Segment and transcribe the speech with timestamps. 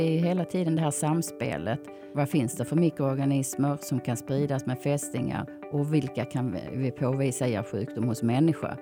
[0.00, 1.80] det är hela tiden det här samspelet.
[2.12, 7.48] Vad finns det för mikroorganismer som kan spridas med fästingar och vilka kan vi påvisa
[7.48, 8.76] ger sjukdom hos människa?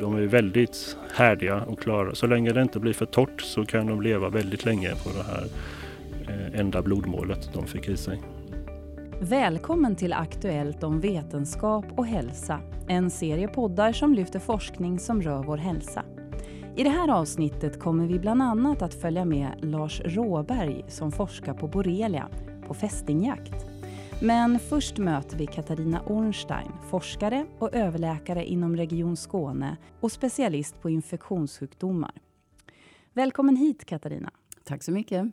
[0.00, 2.14] De är väldigt härdiga och klara.
[2.14, 5.22] Så länge det inte blir för torrt så kan de leva väldigt länge på det
[5.22, 5.46] här
[6.28, 8.20] eh, enda blodmålet de fick i sig.
[9.20, 12.60] Välkommen till Aktuellt om vetenskap och hälsa.
[12.88, 16.04] En serie poddar som lyfter forskning som rör vår hälsa.
[16.76, 21.54] I det här avsnittet kommer vi bland annat att följa med Lars Råberg som forskar
[21.54, 22.28] på borrelia,
[22.66, 23.66] på fästingjakt.
[24.22, 30.90] Men först möter vi Katarina Ornstein, forskare och överläkare inom Region Skåne och specialist på
[30.90, 32.12] infektionssjukdomar.
[33.12, 34.30] Välkommen hit Katarina.
[34.64, 35.26] Tack så mycket.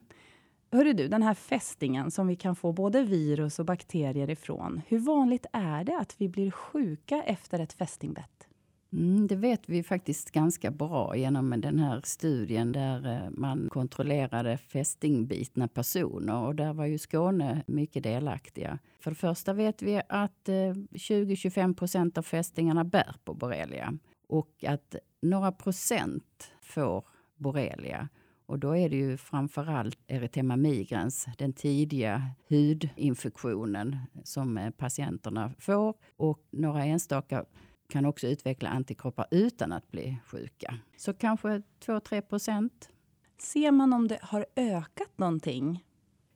[0.72, 4.82] Hörru du, den här fästingen som vi kan få både virus och bakterier ifrån.
[4.88, 8.47] Hur vanligt är det att vi blir sjuka efter ett fästingbett?
[8.94, 14.58] Mm, det vet vi faktiskt ganska bra genom den här studien där eh, man kontrollerade
[14.58, 16.46] fästingbitna personer.
[16.46, 18.80] Och där var ju Skåne mycket delaktiga.
[19.00, 24.64] För det första vet vi att eh, 20-25 procent av fästingarna bär på borrelia och
[24.68, 27.04] att några procent får
[27.36, 28.10] borrelia.
[28.46, 35.94] Och då är det ju framförallt erythema migrans, den tidiga hudinfektionen som eh, patienterna får.
[36.18, 37.46] Och några enstaka
[37.88, 40.78] kan också utveckla antikroppar utan att bli sjuka.
[40.98, 42.90] Så kanske 2-3 procent.
[43.38, 45.84] Ser man om det har ökat någonting?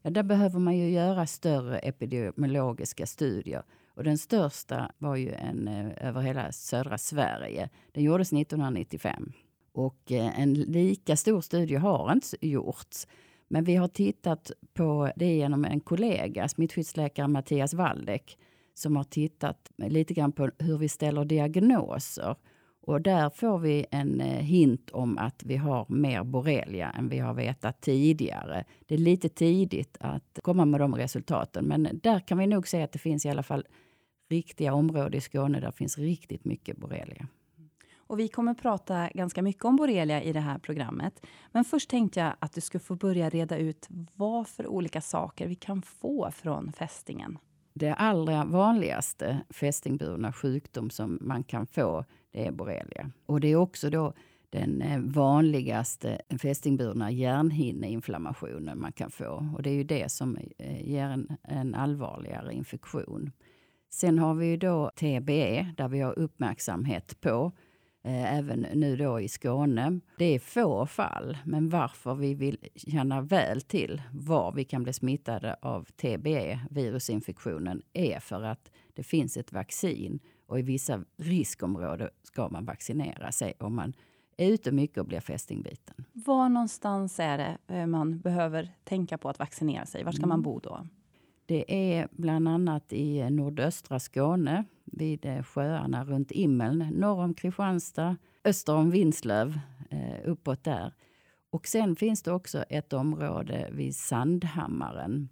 [0.02, 3.64] Ja, där behöver man ju göra större epidemiologiska studier.
[3.96, 7.70] Och den största var ju en eh, över hela södra Sverige.
[7.92, 9.32] Den gjordes 1995.
[9.72, 13.08] Och eh, en lika stor studie har inte gjorts.
[13.48, 18.38] Men vi har tittat på det genom en kollega, smittskyddsläkare Mattias Waldeck
[18.82, 22.36] som har tittat lite grann på hur vi ställer diagnoser.
[22.82, 27.20] Och där får vi en eh, hint om att vi har mer borrelia än vi
[27.20, 28.66] har vetat tidigare.
[28.88, 32.84] Det är lite tidigt att komma med de resultaten, men där kan vi nog säga
[32.84, 33.66] att det finns i alla fall
[34.30, 37.28] riktiga områden i Skåne där det finns riktigt mycket borrelia.
[37.96, 41.26] Och vi kommer prata ganska mycket om borrelia i det här programmet.
[41.52, 45.48] Men först tänkte jag att du skulle få börja reda ut vad för olika saker
[45.48, 47.38] vi kan få från fästingen.
[47.74, 53.12] Det allra vanligaste fästingburna sjukdom som man kan få det är borrelia.
[53.26, 54.14] Och det är också då
[54.50, 59.48] den eh, vanligaste fästingburna hjärnhinneinflammationen man kan få.
[59.56, 63.32] Och det är ju det som eh, ger en, en allvarligare infektion.
[63.90, 67.52] Sen har vi ju då TBE, där vi har uppmärksamhet på
[68.04, 70.00] även nu då i Skåne.
[70.18, 74.94] Det är få fall, men varför vi vill känna väl till var vi kan bli
[74.94, 82.10] smittade av TBE, virusinfektionen, är för att det finns ett vaccin och i vissa riskområden
[82.24, 83.94] ska man vaccinera sig om man
[84.38, 86.06] är ute mycket och blir fästingbiten.
[86.14, 90.04] Var någonstans är det eh, man behöver tänka på att vaccinera sig?
[90.04, 90.30] Var ska mm.
[90.30, 90.88] man bo då?
[91.52, 98.18] Det är bland annat i nordöstra Skåne, vid eh, sjöarna runt Immeln, norr om Kristianstad,
[98.44, 100.94] öster om Vinslöv, eh, uppåt där.
[101.50, 105.30] Och sen finns det också ett område vid Sandhammaren,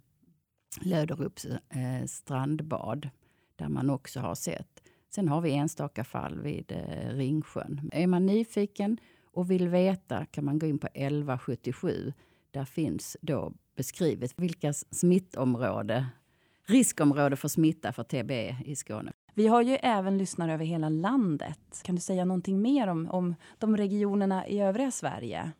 [0.80, 3.08] Löderups eh, strandbad,
[3.56, 4.82] där man också har sett.
[5.14, 7.90] Sen har vi enstaka fall vid eh, Ringsjön.
[7.92, 12.12] Är man nyfiken och vill veta kan man gå in på 1177.
[12.50, 16.06] Där finns då beskrivet vilka smittområde,
[16.66, 19.12] riskområde för smitta för TB i Skåne.
[19.34, 21.82] Vi har ju även lyssnare över hela landet.
[21.82, 25.52] Kan du säga någonting mer om, om de regionerna i övriga Sverige?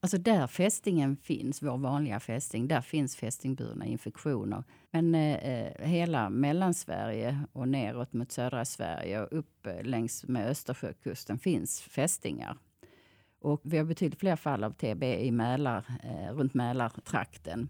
[0.00, 4.64] Alltså där fästingen finns, vår vanliga fästing, där finns fästingburna infektioner.
[4.90, 11.38] Men eh, hela Mellansverige och neråt mot södra Sverige och upp eh, längs med Östersjökusten
[11.38, 12.58] finns fästingar.
[13.44, 17.68] Och vi har betydligt fler fall av TB i Mälar, eh, runt Mälartrakten.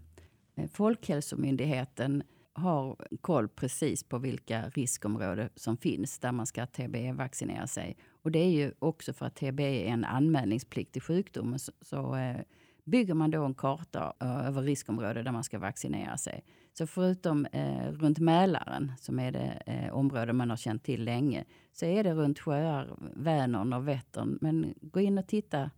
[0.55, 7.97] Eh, Folkhälsomyndigheten har koll precis på vilka riskområden som finns där man ska TBE-vaccinera sig.
[8.23, 11.59] Och det är ju också för att TBE är en anmälningspliktig sjukdom.
[11.59, 12.41] Så, så eh,
[12.83, 16.43] bygger man då en karta eh, över riskområden där man ska vaccinera sig.
[16.77, 21.45] Så förutom eh, runt Mälaren, som är det eh, område man har känt till länge,
[21.73, 24.37] så är det runt sjöar, Vänern och Vättern.
[24.41, 25.71] Men gå in och titta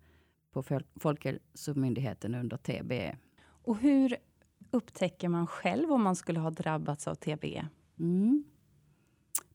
[0.52, 0.64] på
[1.00, 3.18] Folkhälsomyndigheten under TBE.
[3.40, 4.18] Och hur
[4.72, 7.68] upptäcker man själv om man skulle ha drabbats av TBE?
[8.00, 8.44] Mm.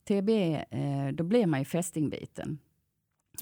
[0.04, 2.58] TBE, eh, då blir man ju fästingbiten.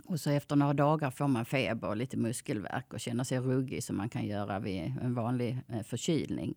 [0.04, 3.84] Och så efter några dagar får man feber och lite muskelvärk och känner sig ruggig
[3.84, 6.54] som man kan göra vid en vanlig eh, förkylning.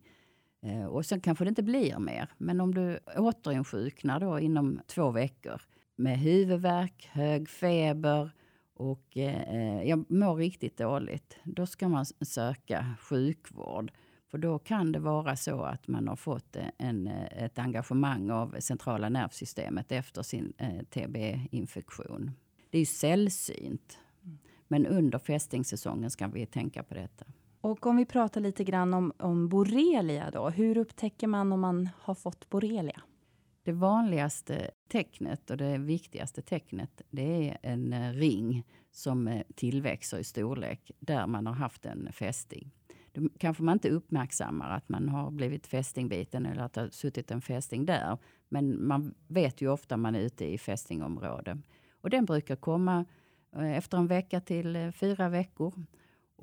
[0.63, 2.29] Eh, och sen kanske det inte blir mer.
[2.37, 5.61] Men om du återinsjuknar då inom två veckor
[5.95, 8.31] med huvudvärk, hög feber
[8.73, 13.91] och eh, jag mår riktigt dåligt, då ska man söka sjukvård.
[14.31, 19.09] För då kan det vara så att man har fått en, ett engagemang av centrala
[19.09, 22.31] nervsystemet efter sin eh, TB-infektion.
[22.69, 23.99] Det är ju sällsynt.
[24.67, 27.25] Men under fästingsäsongen ska vi tänka på detta.
[27.63, 30.49] Och om vi pratar lite grann om, om borrelia då.
[30.49, 33.01] Hur upptäcker man om man har fått borrelia?
[33.63, 40.17] Det vanligaste tecknet och det viktigaste tecknet det är en eh, ring som eh, tillväxer
[40.17, 42.71] i storlek där man har haft en fästing.
[43.11, 47.31] Då kanske man inte uppmärksammar att man har blivit fästingbiten eller att det har suttit
[47.31, 48.17] en fästing där.
[48.49, 51.63] Men man vet ju ofta man är ute i fästingområden
[52.01, 53.05] Och den brukar komma
[53.55, 55.73] eh, efter en vecka till fyra veckor.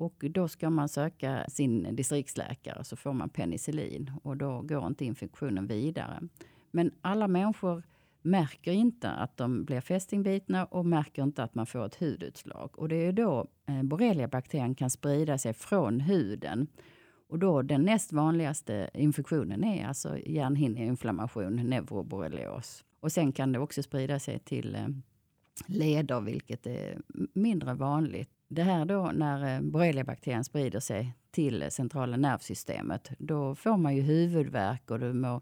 [0.01, 5.05] Och då ska man söka sin distriktsläkare så får man penicillin och då går inte
[5.05, 6.21] infektionen vidare.
[6.71, 7.83] Men alla människor
[8.21, 12.79] märker inte att de blir fästingbitna och märker inte att man får ett hudutslag.
[12.79, 16.67] Och det är då eh, borreliabakterien kan sprida sig från huden.
[17.27, 22.83] Och då den näst vanligaste infektionen är alltså hjärnhinneinflammation, neuroborrelios.
[22.99, 24.87] Och sen kan det också sprida sig till eh,
[25.65, 27.01] leder, vilket är
[27.33, 28.40] mindre vanligt.
[28.53, 34.01] Det här då när eh, borreliabakterien sprider sig till centrala nervsystemet, då får man ju
[34.01, 35.41] huvudvärk och du må,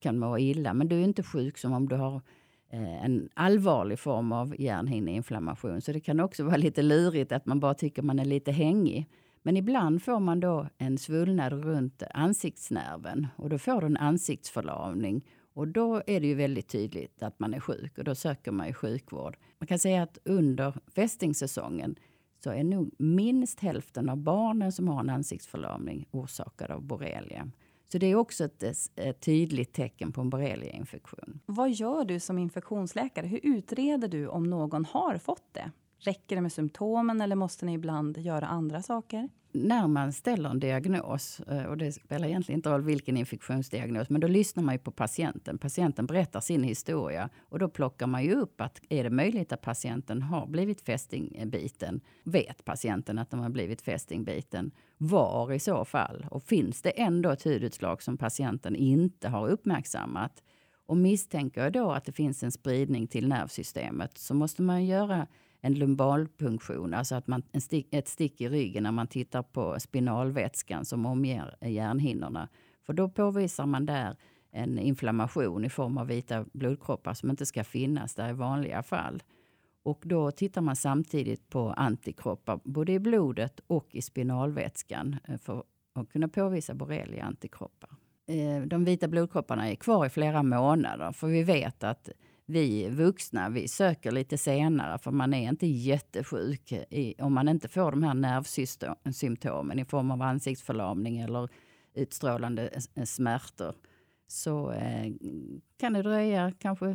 [0.00, 0.74] kan må illa.
[0.74, 2.22] Men du är inte sjuk som om du har
[2.70, 5.80] eh, en allvarlig form av hjärnhinneinflammation.
[5.80, 9.06] Så det kan också vara lite lurigt att man bara tycker man är lite hängig.
[9.42, 15.24] Men ibland får man då en svullnad runt ansiktsnerven och då får du en ansiktsförlamning.
[15.54, 18.66] Och då är det ju väldigt tydligt att man är sjuk och då söker man
[18.66, 19.36] ju sjukvård.
[19.58, 21.96] Man kan säga att under fästingssäsongen
[22.46, 27.50] så är nog minst hälften av barnen som har en ansiktsförlamning orsakad av borrelia.
[27.92, 31.40] Så det är också ett, eh, ett tydligt tecken på en borreliainfektion.
[31.46, 33.26] Vad gör du som infektionsläkare?
[33.26, 35.70] Hur utreder du om någon har fått det?
[35.98, 39.28] Räcker det med symptomen eller måste ni ibland göra andra saker?
[39.56, 44.20] när man ställer en diagnos, eh, och det spelar egentligen inte roll vilken infektionsdiagnos, men
[44.20, 45.58] då lyssnar man ju på patienten.
[45.58, 49.60] Patienten berättar sin historia och då plockar man ju upp att är det möjligt att
[49.60, 52.00] patienten har blivit fästingbiten?
[52.24, 54.70] Vet patienten att de har blivit fästingbiten?
[54.98, 56.26] Var i så fall?
[56.30, 60.42] Och finns det ändå ett hudutslag som patienten inte har uppmärksammat?
[60.86, 65.26] Och misstänker jag då att det finns en spridning till nervsystemet så måste man göra
[65.66, 69.80] en lumbalpunktion, alltså att man, en stick, ett stick i ryggen när man tittar på
[69.80, 72.48] spinalvätskan som omger hjärnhinnorna.
[72.86, 74.16] För då påvisar man där
[74.50, 79.22] en inflammation i form av vita blodkroppar som inte ska finnas där i vanliga fall.
[79.82, 85.62] Och då tittar man samtidigt på antikroppar både i blodet och i spinalvätskan eh, för
[85.94, 87.90] att kunna påvisa borrelia-antikroppar.
[88.26, 92.10] Eh, de vita blodkropparna är kvar i flera månader för vi vet att
[92.46, 97.68] vi vuxna vi söker lite senare för man är inte jättesjuk i, om man inte
[97.68, 101.48] får de här nervsymptomen i form av ansiktsförlamning eller
[101.94, 103.74] utstrålande eh, smärtor.
[104.26, 105.12] Så eh,
[105.80, 106.86] kan det dröja kanske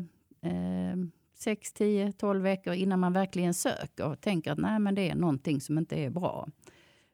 [0.42, 0.95] eh,
[1.36, 5.15] 6, 10, 12 veckor innan man verkligen söker och tänker att nej, men det är
[5.15, 6.48] någonting som inte är bra.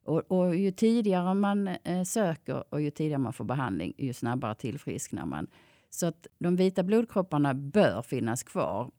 [0.05, 4.55] Och, och ju tidigare man eh, söker och ju tidigare man får behandling, ju snabbare
[4.55, 5.47] tillfrisknar man.
[5.97, 8.91] Så att de vita blodkropparna bör finnas kvar.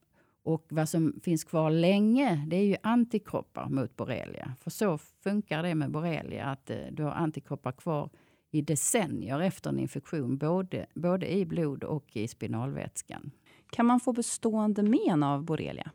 [0.43, 4.55] Och vad som finns kvar länge, det är ju antikroppar mot borrelia.
[4.61, 8.11] För så funkar det med borrelia, att eh, du har antikroppar kvar
[8.51, 13.31] i decennier efter en infektion, både, både i blod och i spinalvätskan.
[13.71, 15.91] Kan man få bestående men av borrelia?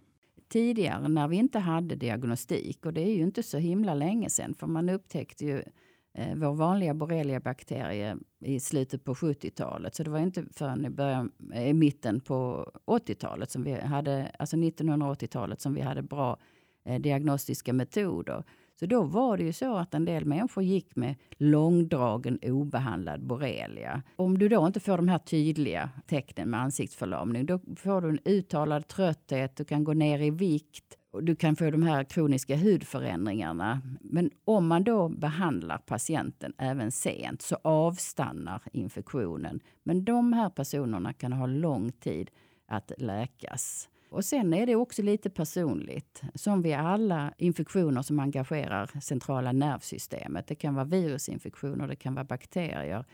[0.48, 4.54] Tidigare när vi inte hade diagnostik, och det är ju inte så himla länge sedan,
[4.54, 5.64] för man upptäckte ju
[6.14, 9.96] eh, vår vanliga borreliabakterie i slutet på 70-talet.
[9.96, 14.32] Så det var inte förrän i, början, eh, i mitten på 80-talet, som vi hade,
[14.40, 16.38] alltså 1980-talet, som vi hade bra
[16.86, 18.44] eh, diagnostiska metoder.
[18.80, 24.04] Så då var det ju så att en del människor gick med långdragen obehandlad borrelia.
[24.16, 28.20] Om du då inte får de här tydliga tecknen med ansiktsförlamning, då får du en
[28.26, 33.82] uttalad trötthet, du kan gå ner i vikt, du kan få de här kroniska hudförändringarna.
[34.02, 39.60] Men om man då behandlar patienten även sent så avstannar infektionen.
[39.84, 42.30] Men de här personerna kan ha lång tid
[42.66, 43.90] att läkas.
[44.10, 46.22] Och sen är det också lite personligt.
[46.36, 50.48] Som vid alla infektioner som engagerar centrala nervsystemet.
[50.48, 53.06] Det kan vara virusinfektioner, det kan vara bakterier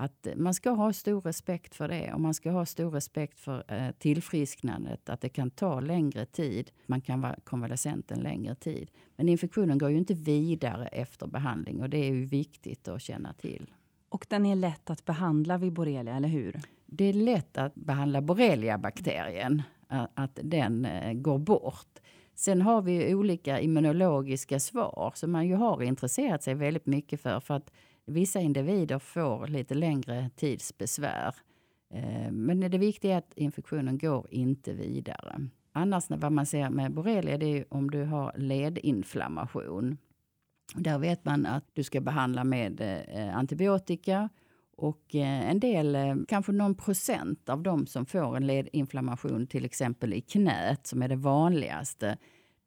[0.00, 3.64] att man ska ha stor respekt för det och man ska ha stor respekt för
[3.68, 5.08] eh, tillfrisknandet.
[5.08, 6.70] Att det kan ta längre tid.
[6.86, 8.90] Man kan vara konvalescent en längre tid.
[9.16, 13.32] Men infektionen går ju inte vidare efter behandling och det är ju viktigt att känna
[13.32, 13.70] till.
[14.08, 16.60] Och den är lätt att behandla vid borrelia, eller hur?
[16.86, 19.62] Det är lätt att behandla borrelia-bakterien,
[20.14, 21.98] att den eh, går bort.
[22.34, 27.40] Sen har vi olika immunologiska svar som man ju har intresserat sig väldigt mycket för.
[27.40, 27.70] För att
[28.08, 31.34] vissa individer får lite längre tids besvär.
[31.94, 35.48] Eh, men det viktiga är att infektionen går inte vidare.
[35.72, 39.96] Annars vad man ser med borrelia det är om du har ledinflammation.
[40.74, 44.28] Där vet man att du ska behandla med eh, antibiotika
[44.76, 45.96] och eh, en del,
[46.28, 51.08] kanske någon procent av de som får en ledinflammation till exempel i knät, som är
[51.08, 52.18] det vanligaste,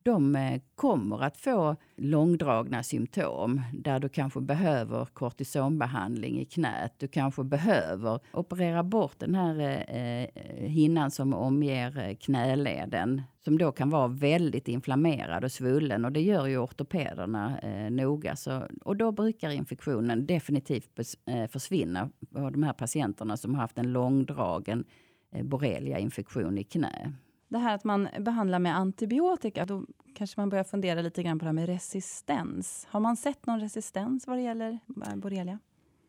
[0.04, 6.94] de eh, kommer att få långdragna symptom där du kanske behöver kortisonbehandling i knät.
[6.98, 13.58] Du kanske behöver operera bort den här eh, eh hinnan som omger eh, knäleden som
[13.58, 18.36] då kan vara väldigt inflammerad och svullen och det gör ju ortopederna eh, noga.
[18.36, 23.78] Så, och då brukar infektionen definitivt eh, försvinna på de här patienterna som har haft
[23.78, 24.84] en långdragen
[25.32, 27.14] eh, borrelia-infektion i knä
[27.52, 31.46] det här att man behandlar med antibiotika, då kanske man börjar fundera lite grann på
[31.46, 32.88] det här med resistens.
[32.90, 35.60] Har man sett någon resistens vad det gäller eh, borrelia?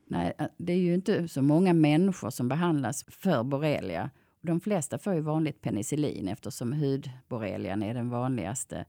[0.07, 4.11] Nej, eh, det är ju inte så många människor som behandlas för borrelia.
[4.41, 8.85] De flesta får ju vanligt penicillin eftersom hudborrelian är den vanligaste.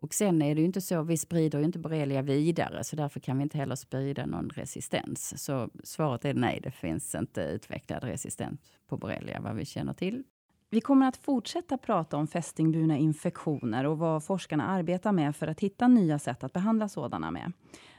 [0.00, 3.20] Och sen är det ju inte så, vi sprider ju inte borrelia vidare så därför
[3.20, 5.44] kan vi inte heller sprida någon resistens.
[5.44, 10.24] Så svaret är nej, det finns inte utvecklad resistens på borrelia vad vi känner till.
[10.70, 15.60] Vi kommer att fortsätta prata om fästingburna infektioner och vad forskarna arbetar med för att
[15.60, 17.52] hitta nya sätt att behandla sådana med.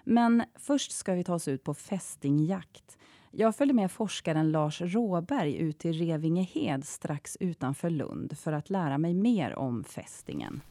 [0.03, 2.97] Men först ska vi ta oss ut på fästingjakt.
[3.31, 8.97] Jag följde med forskaren Lars Råberg ut till Revingehed strax utanför Lund för att lära
[8.97, 10.61] mig mer om fästingen.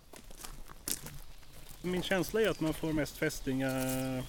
[1.82, 4.24] Min känsla är att man får mest fästingar eh,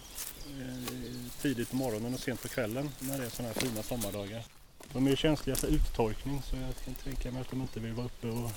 [1.41, 4.58] tidigt på morgonen och sent på kvällen när det är sådana här fina sommardagar.
[4.93, 8.05] De är känsliga för uttorkning så jag kan tänka mig att de inte vill vara
[8.05, 8.51] uppe och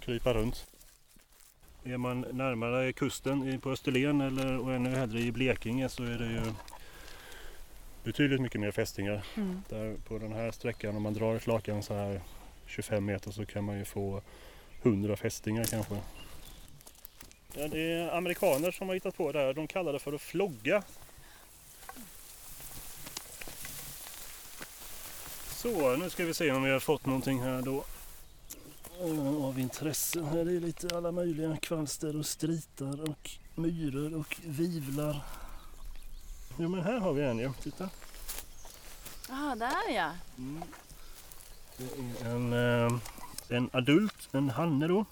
[0.00, 0.66] krypa runt.
[1.84, 6.32] Är man närmare kusten på Österlen eller och ännu hellre i Blekinge så är det
[6.32, 6.52] ju
[8.04, 9.24] betydligt mycket mer fästingar.
[9.36, 9.62] Mm.
[9.68, 12.20] Där på den här sträckan om man drar flakan så här
[12.66, 14.22] 25 meter så kan man ju få
[14.82, 15.96] 100 fästingar kanske.
[17.54, 19.54] Ja, det är amerikaner som har hittat på det här.
[19.54, 20.82] De kallar det för att flogga.
[25.62, 27.84] Så, nu ska vi se om vi har fått någonting här då
[29.46, 30.22] av intresse.
[30.22, 35.24] Här är lite alla möjliga kvalster och stritar och myror och vivlar.
[36.58, 37.90] Jo men här har vi en ja, titta.
[39.28, 40.12] Ja, där ja.
[40.38, 40.62] Mm.
[41.76, 42.98] Det är en, eh,
[43.48, 45.04] en adult, en hanne då.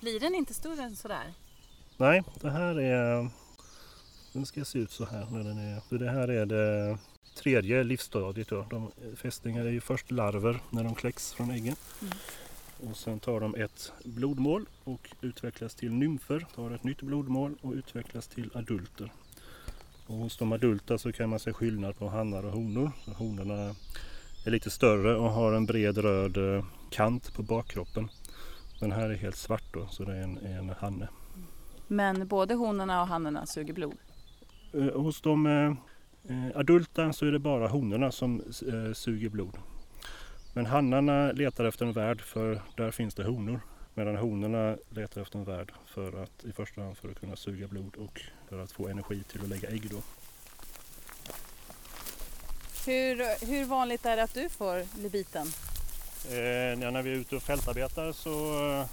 [0.00, 1.32] Blir den inte större än sådär?
[1.96, 3.28] Nej, det här är...
[4.32, 5.98] Den ska se ut så här när den är...
[5.98, 6.98] Det här är det
[7.34, 8.48] tredje livsstadiet.
[8.48, 8.66] Då.
[8.70, 11.76] De, fästingar är ju först larver när de kläcks från äggen.
[12.02, 12.12] Mm.
[12.90, 17.72] Och sen tar de ett blodmål och utvecklas till nymfer, tar ett nytt blodmål och
[17.72, 19.12] utvecklas till adulter.
[20.06, 22.92] Och hos de adulta så kan man se skillnad på hannar och honor.
[23.04, 23.74] Så honorna
[24.46, 28.08] är lite större och har en bred röd eh, kant på bakkroppen.
[28.80, 31.08] Den här är helt svart då, så det är en, en hanne.
[31.86, 33.94] Men både honorna och hannorna suger blod?
[34.72, 35.46] Eh, hos de
[36.28, 39.56] eh, adulta så är det bara honorna som eh, suger blod.
[40.52, 43.60] Men hannarna letar efter en värd för där finns det honor.
[43.94, 47.68] Medan honorna letar efter en värd för att i första hand för att kunna suga
[47.68, 50.02] blod och för att få energi till att lägga ägg då.
[52.86, 55.46] Hur, hur vanligt är det att du får bli biten?
[56.28, 58.30] Eh, när vi är ute och fältarbetar så
[58.70, 58.86] eh,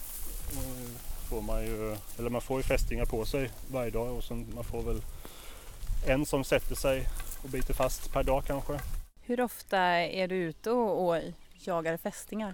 [1.29, 4.63] får man ju, eller man får ju fästingar på sig varje dag och sen man
[4.63, 5.01] får väl
[6.07, 7.07] en som sätter sig
[7.43, 8.79] och biter fast per dag kanske.
[9.21, 11.17] Hur ofta är du ute och,
[11.65, 12.53] jagar fästingar?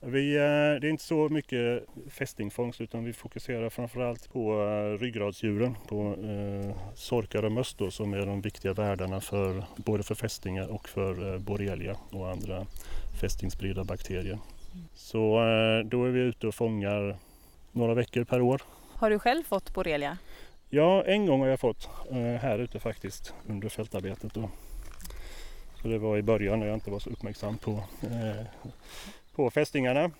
[0.00, 0.40] Vi, eh,
[0.80, 6.94] det är inte så mycket fästingfångst utan vi fokuserar framförallt på eh, ryggradsdjuren, på eh,
[6.94, 11.34] sorkar och möss då, som är de viktiga värdarna för både för fästingar och för
[11.34, 12.66] eh, borrelia och andra
[13.20, 14.38] fästingspridda bakterier.
[14.94, 15.38] Så
[15.84, 17.16] då är vi ute och fångar
[17.72, 18.62] några veckor per år.
[18.94, 20.18] Har du själv fått borrelia?
[20.70, 24.34] Ja, en gång har jag fått eh, här ute faktiskt under fältarbetet.
[24.34, 24.50] Då.
[25.82, 27.70] Så det var i början när jag inte var så uppmärksam på,
[28.02, 28.46] eh,
[29.34, 30.10] på fästingarna.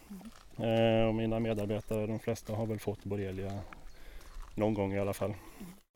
[0.58, 3.60] Eh, och mina medarbetare, de flesta har väl fått borrelia
[4.54, 5.34] någon gång i alla fall.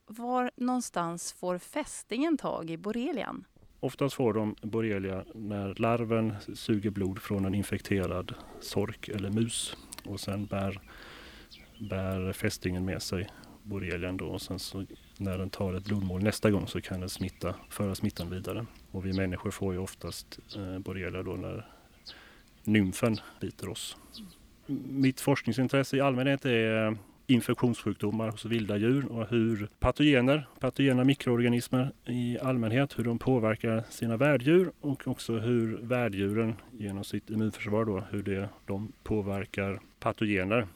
[0.07, 3.45] Var någonstans får fästingen tag i borrelian?
[3.80, 10.21] Oftast får de borrelia när larven suger blod från en infekterad sork eller mus och
[10.21, 10.80] sen bär,
[11.90, 13.28] bär fästingen med sig
[13.62, 14.87] borrelian då och sen så
[15.17, 18.67] när den tar ett blodmål nästa gång så kan den smitta, föra smittan vidare.
[18.90, 21.67] Och vi människor får ju oftast eh, borrelia då när
[22.64, 23.97] nymfen biter oss.
[24.88, 26.95] mitt forskningsintresse i allmänhet är eh,
[27.26, 34.17] infektionssjukdomar hos vilda djur och hur patogener, patogena mikroorganismer i allmänhet, hur de påverkar sina
[34.17, 40.67] värddjur och också hur värddjuren genom sitt immunförsvar då, hur det, de påverkar patogener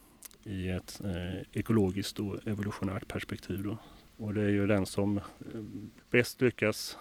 [0.47, 3.63] i ett eh, ekologiskt och evolutionärt perspektiv.
[3.63, 3.79] Då.
[4.17, 5.23] Och det är ju den som eh,
[6.11, 6.99] bäst lyckas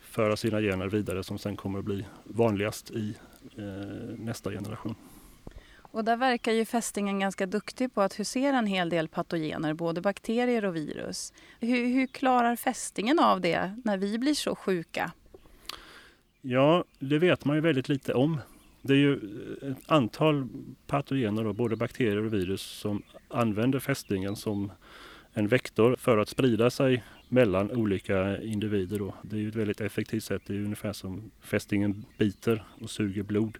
[0.00, 3.16] föra sina gener vidare som sen kommer att bli vanligast i
[3.56, 3.64] eh,
[4.18, 4.94] nästa generation.
[5.92, 10.00] Och där verkar ju fästingen ganska duktig på att husera en hel del patogener, både
[10.00, 11.32] bakterier och virus.
[11.60, 15.12] Hur, hur klarar fästingen av det när vi blir så sjuka?
[16.40, 18.40] Ja, det vet man ju väldigt lite om.
[18.82, 19.12] Det är ju
[19.62, 20.48] eh, ett antal
[20.86, 24.72] patogener, då, både bakterier och virus, som använder fästingen som
[25.32, 28.98] en vektor för att sprida sig mellan olika individer.
[28.98, 29.14] Då.
[29.22, 30.42] Det är ju ett väldigt effektivt sätt.
[30.46, 33.58] Det är ungefär som fästingen biter och suger blod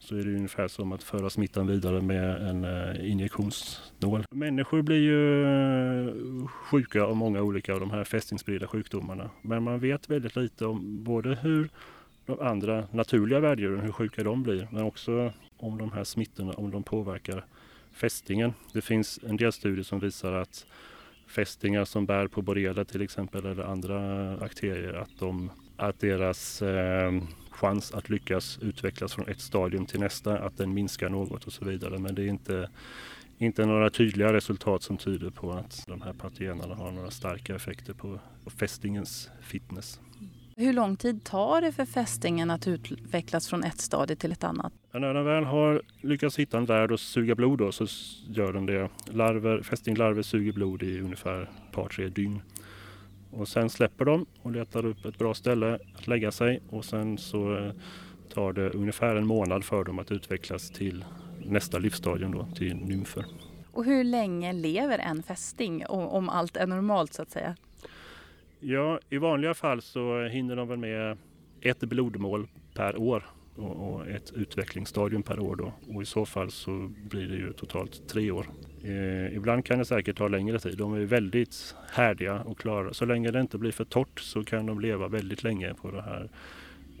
[0.00, 4.24] så är det ungefär som att föra smittan vidare med en eh, injektionsnål.
[4.30, 9.30] Människor blir ju eh, sjuka av många olika av de här fästingspridda sjukdomarna.
[9.42, 11.70] Men man vet väldigt lite om både hur
[12.40, 16.82] andra naturliga värddjuren, hur sjuka de blir, men också om de här smittorna, om de
[16.82, 17.44] påverkar
[17.92, 18.54] fästingen.
[18.72, 20.66] Det finns en del studier som visar att
[21.26, 27.12] fästingar som bär på borrelia till exempel eller andra bakterier, att, de, att deras eh,
[27.50, 31.64] chans att lyckas utvecklas från ett stadium till nästa, att den minskar något och så
[31.64, 31.98] vidare.
[31.98, 32.70] Men det är inte,
[33.38, 37.92] inte några tydliga resultat som tyder på att de här patogenerna har några starka effekter
[37.92, 40.00] på, på fästingens fitness.
[40.60, 44.72] Hur lång tid tar det för fästingen att utvecklas från ett stadie till ett annat?
[44.92, 47.86] När den väl har lyckats hitta en värld och suga blod då, så
[48.28, 48.88] gör den det.
[49.04, 52.42] Larver, fästinglarver suger blod i ungefär ett par tre dygn.
[53.30, 57.18] Och sen släpper de och letar upp ett bra ställe att lägga sig och sen
[57.18, 57.72] så eh,
[58.34, 61.04] tar det ungefär en månad för dem att utvecklas till
[61.46, 63.24] nästa livsstadium då, till nymfer.
[63.72, 67.56] Och hur länge lever en fästing om allt är normalt så att säga?
[68.60, 71.16] Ja, i vanliga fall så hinner de väl med
[71.60, 73.24] ett blodmål per år
[73.56, 75.72] och, ett utvecklingsstadium per år då.
[75.94, 78.46] Och i så fall så blir det ju totalt tre år.
[78.84, 80.78] Eh, ibland kan det säkert ta längre tid.
[80.78, 82.94] De är väldigt härdiga och klara.
[82.94, 86.02] Så länge det inte blir för torrt så kan de leva väldigt länge på det
[86.02, 86.30] här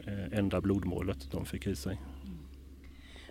[0.06, 2.00] eh, enda blodmålet de fick i sig.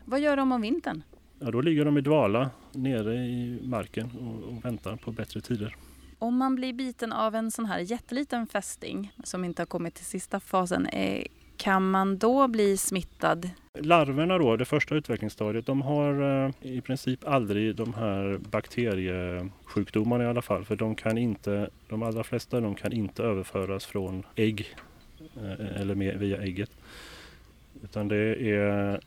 [0.06, 1.02] Vad gör de om vintern?
[1.40, 5.76] Ja, då ligger de i dvala nere i marken och, och väntar på bättre tider.
[6.22, 10.06] Om man blir biten av en sån här jätteliten fästing som inte har kommit till
[10.06, 11.24] sista fasen, eh,
[11.58, 13.50] kan man då bli smittad?
[13.80, 20.28] Larverna då, det första utvecklingsstadiet, de har eh, i princip aldrig de här bakteriesjukdomarna i
[20.28, 20.66] alla fall.
[20.66, 24.76] För de kan inte, de allra flesta de kan inte överföras från ägg
[25.36, 26.72] eh, eller via ägget.
[27.84, 29.00] Utan det är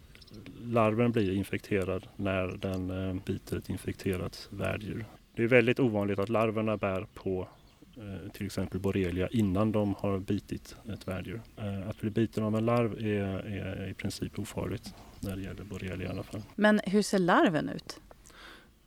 [0.65, 5.05] larven blir infekterad när den biter ett infekterat värddjur.
[5.35, 7.49] Det är väldigt ovanligt att larverna bär på
[7.97, 11.41] Eh, till exempel borrelia innan de har bitit ett värddjur.
[11.57, 15.65] Eh, att bli biten av en larv är, är i princip ofarligt när det gäller
[15.65, 16.43] borrelia i alla fall.
[16.55, 18.01] Men hur ser larven ut?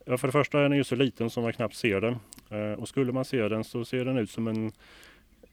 [0.04, 2.16] Ja, för det första är den ju så liten som man knappt ser den.
[2.48, 4.72] Eh, och skulle man se den så ser den ut som en,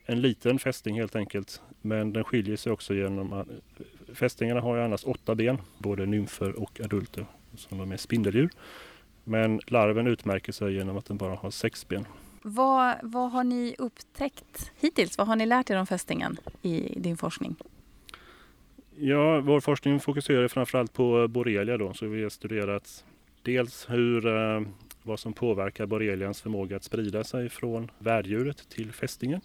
[0.06, 1.60] en liten fästing helt enkelt.
[1.80, 3.48] Men den skiljer sig också genom att
[4.12, 7.26] fästingarna har ju annars åtta ben, både nymfer och adulter,
[7.56, 8.50] som de är spindeldjur.
[9.24, 12.06] Men larven utmärker sig genom att den bara har sex ben.
[12.42, 15.18] Vad, vad har ni upptäckt hittills?
[15.18, 17.56] Vad har ni lärt er om fästingen i din forskning?
[18.96, 23.04] Ja, vår forskning fokuserar framförallt på borrelia då, så vi har studerat
[23.42, 24.62] dels hur, eh,
[25.02, 29.40] vad som påverkar borrelians förmåga att sprida sig från värddjuret till fästingen.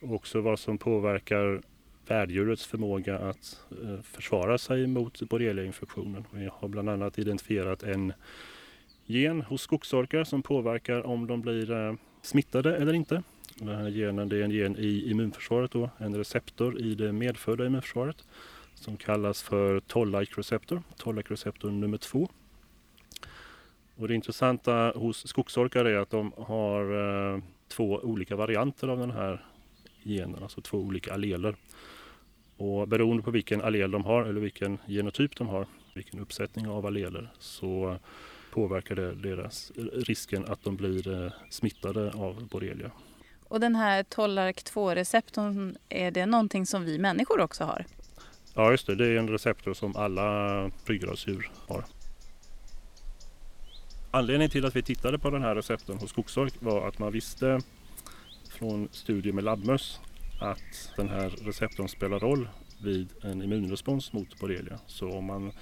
[0.00, 1.62] Och också vad som påverkar
[2.06, 6.24] värddjurets förmåga att eh, försvara sig mot borreliainfektionen.
[6.30, 8.12] Vi har bland annat identifierat en
[9.06, 13.22] gen hos skogsorkar som påverkar om de blir eh, smittade eller inte.
[13.54, 17.66] Den här genen det är en gen i immunförsvaret, då, en receptor i det medfödda
[17.66, 18.24] immunförsvaret
[18.74, 22.28] som kallas för toll-like receptor, toll-like receptor nummer två.
[23.96, 26.82] Och det intressanta hos skogsorkar är att de har
[27.34, 29.44] eh, två olika varianter av den här
[30.02, 31.56] genen, alltså två olika alleler.
[32.56, 36.86] Och beroende på vilken allel de har eller vilken genotyp de har, vilken uppsättning av
[36.86, 37.98] alleler, så
[38.56, 42.90] påverkar det deras risken att de blir eh, smittade av borrelia.
[43.48, 47.84] Och den här Tollark 2-receptorn, är det någonting som vi människor också har?
[48.54, 48.94] Ja, just det.
[48.94, 51.84] Det är en receptor som alla ryggradsdjur har.
[54.10, 57.60] Anledningen till att vi tittade på den här receptorn hos skogsork var att man visste
[58.50, 60.00] från studier med labbmöss
[60.40, 62.48] att den här receptorn spelar roll
[62.82, 64.78] vid en immunrespons mot borrelia.
[64.86, 65.52] Så om man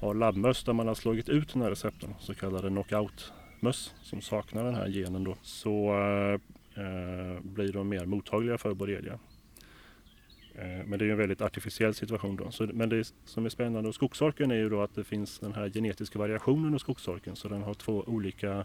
[0.00, 4.64] har labbmöss där man har slagit ut den här receptorn, så kallade knockout-möss som saknar
[4.64, 6.34] den här genen då, så eh,
[6.84, 9.18] eh blir de mer mottagliga för borrelia.
[10.58, 12.50] Eh, men det är en väldigt artificiell situation då.
[12.50, 15.52] Så, men det som är spännande hos skogsorken är ju då att det finns den
[15.52, 17.36] här genetiska variationen hos skogsorken.
[17.36, 18.64] Så den har två olika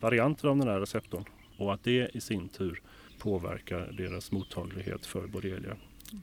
[0.00, 1.24] varianter av den här receptorn.
[1.58, 2.82] Och att det i sin tur
[3.18, 5.76] påverkar deras mottaglighet för borrelia.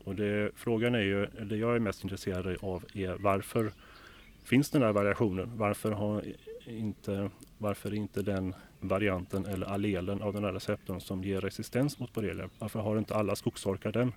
[0.04, 3.72] Och det, frågan är ju, det jag är mest intresserad av är varför
[4.44, 5.52] finns den här variationen?
[5.56, 6.24] Varför har
[6.66, 12.14] inte, varför inte den varianten eller allelen av den här receptorn som ger resistens mot
[12.14, 12.50] borrelia?
[12.60, 14.14] Varför har inte alla skogsorkar den?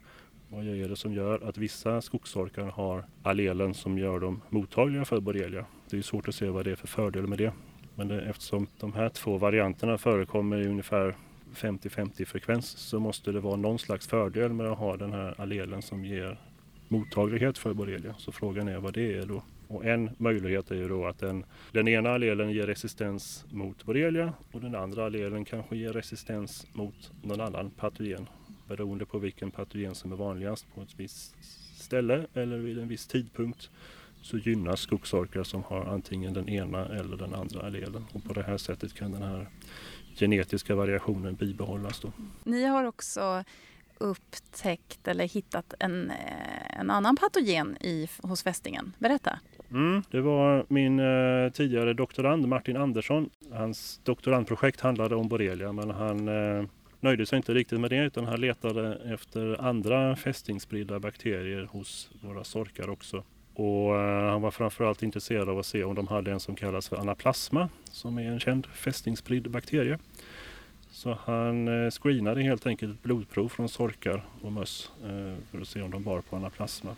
[0.48, 5.20] Vad är det som gör att vissa skogsorkar har allelen som gör dem mottagliga för
[5.20, 5.66] borrelia?
[5.90, 7.52] Det är svårt att se vad det är för fördel med det.
[7.94, 11.14] Men det, eftersom de här två varianterna förekommer i ungefär
[11.54, 15.82] 50-50 frekvens så måste det vara någon slags fördel med att ha den här allelen
[15.82, 16.38] som ger
[16.88, 18.14] mottaglighet för borrelia.
[18.18, 19.42] Så frågan är vad det är då.
[19.72, 24.32] Och en möjlighet är ju då att den, den ena allelen ger resistens mot borrelia
[24.52, 28.28] och den andra allelen kanske ger resistens mot någon annan patogen
[28.68, 31.34] beroende på vilken patogen som är vanligast på ett visst
[31.76, 33.70] ställe eller vid en viss tidpunkt
[34.22, 38.06] så gynnas skogsorkar som har antingen den ena eller den andra allelen.
[38.12, 39.48] Och på det här sättet kan den här
[40.16, 42.00] genetiska variationen bibehållas.
[42.00, 42.12] Då.
[42.44, 43.44] Ni har också
[43.98, 48.92] upptäckt eller hittat en, eh, en annan patogen i, hos fästingen.
[48.98, 49.38] Berätta!
[49.72, 53.30] Mm, det var min eh, tidigare doktorand Martin Andersson.
[53.52, 56.64] Hans doktorandprojekt handlade om borrelia men han eh,
[57.00, 62.44] nöjde sig inte riktigt med det utan han letade efter andra fästingspridda bakterier hos våra
[62.44, 63.24] sorkar också.
[63.54, 66.88] Och eh, han var framförallt intresserad av att se om de hade en som kallas
[66.88, 69.98] för anaplasma som är en känd fästingspridd bakterie.
[70.90, 75.68] Så han eh, screenade helt enkelt ett blodprov från sorkar och möss eh, för att
[75.68, 76.96] se om de bar på anaplasma.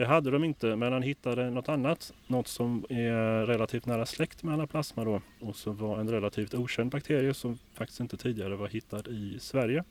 [0.00, 2.12] Det hade de inte, men han hittade något annat.
[2.26, 5.20] Något som är relativt nära släkt med anaplasma då.
[5.40, 9.84] Och som var en relativt okänd bakterie som faktiskt inte tidigare var hittad i Sverige.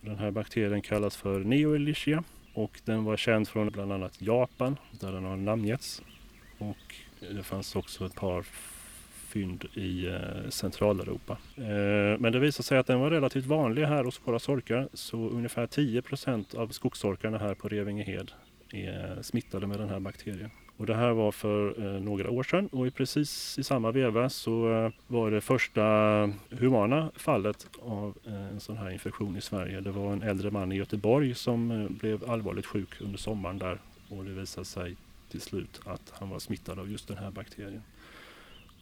[0.00, 5.12] Den här bakterien kallas för Neoelichia och den var känd från bland annat Japan där
[5.12, 6.02] den har namngetts.
[6.58, 8.42] Och det fanns också ett par
[9.28, 11.38] fynd i eh, Centraleuropa.
[11.56, 14.88] Eh, men det visade sig att den var relativt vanlig här hos våra sorkar.
[14.92, 18.32] Så ungefär 10% av skogsorkarna här på Revingehed
[18.74, 20.50] är smittade med den här bakterien.
[20.76, 24.28] Och det här var för eh, några år sedan och i precis i samma veva
[24.28, 25.82] så eh, var det första
[26.50, 29.80] humana fallet av eh, en sån här infektion i Sverige.
[29.80, 33.78] Det var en äldre man i Göteborg som eh, blev allvarligt sjuk under sommaren där
[34.08, 34.96] och det visade sig
[35.30, 37.82] till slut att han var smittad av just den här bakterien.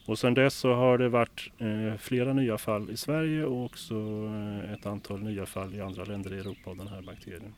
[0.06, 3.94] Och sedan dess så har det varit eh, flera nya fall i Sverige och också
[3.94, 7.54] eh, ett antal nya fall i andra länder i Europa av den här bakterien.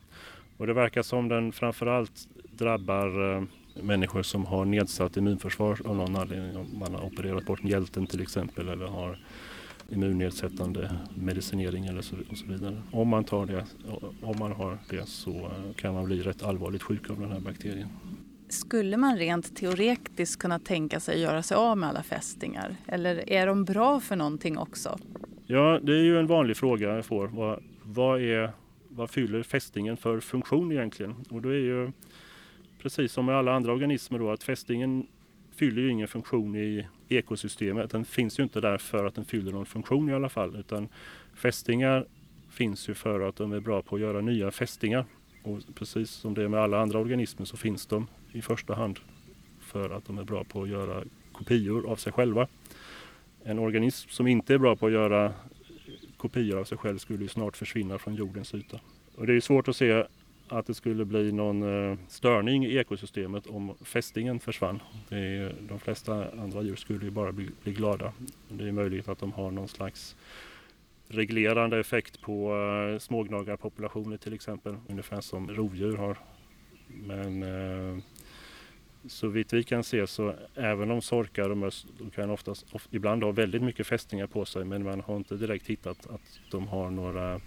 [0.57, 3.43] Och det verkar som den framförallt drabbar eh,
[3.83, 6.57] människor som har nedsatt immunförsvar av någon anledning.
[6.57, 9.19] Om man har opererat bort mjälten till exempel eller har
[9.89, 12.83] immunnedsättande medicinering eller så, och så vidare.
[12.93, 13.65] Om man, tar det,
[14.23, 17.41] om man har det så eh, kan man bli rätt allvarligt sjuk av den här
[17.41, 17.89] bakterien.
[18.49, 22.77] Skulle man rent teoretiskt kunna tänka sig att göra sig av med alla fästingar?
[22.87, 24.99] Eller är de bra för någonting också?
[25.47, 27.27] Ja, det är ju en vanlig fråga jag får.
[27.27, 28.53] Vad, vad, är,
[28.97, 31.15] vad fyller fästingen för funktion egentligen?
[31.31, 31.93] Och då är ju
[32.83, 35.07] precis som med alla andra organismer då att fästingen
[35.57, 37.91] fyller ju ingen funktion i ekosystemet.
[37.91, 40.89] Den finns ju inte där för att den fyller någon funktion i alla fall utan
[41.35, 42.07] fästingar
[42.51, 45.05] finns ju för att de är bra på att göra nya fästingar.
[45.43, 48.99] Och precis som det är med alla andra organismer så finns de i första hand
[49.61, 52.49] för att de är bra på att göra kopior av sig själva.
[53.45, 55.33] En organism som inte är bra på att göra
[56.25, 58.81] kopior av sig själv skulle ju snart försvinna från jordens yta.
[59.15, 60.05] Och det är svårt att se
[60.49, 64.83] att det skulle bli någon eh, störning i ekosystemet om fästingen försvann.
[65.11, 68.13] Är, de flesta andra djur skulle ju bara bli, bli, glada.
[68.49, 70.17] Det är möjligt att de har någon slags
[71.09, 76.19] reglerande effekt på eh, smågnagarpopulationer till exempel, ungefär som rovdjur har.
[76.87, 78.03] Men eh,
[79.07, 83.23] så vitt vi kan se så även om sorkar och möss kan oftast, of, ibland
[83.23, 86.91] ha väldigt mycket fästingar på sig men man har inte direkt hittat att de har
[86.91, 87.41] några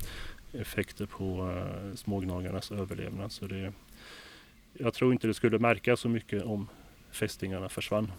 [0.53, 3.31] effekter på uh, smågnagarnas överlevnad.
[3.31, 3.73] Så det,
[4.73, 6.67] jag tror inte det skulle märkas så mycket om
[7.11, 8.11] fästingarna försvann.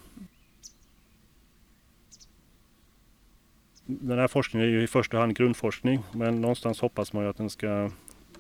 [3.87, 7.37] Den här forskningen är ju i första hand grundforskning men någonstans hoppas man ju att
[7.37, 7.91] den ska